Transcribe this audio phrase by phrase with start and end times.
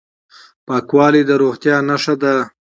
[0.67, 2.35] پاکوالی د روغتیا نښه ده.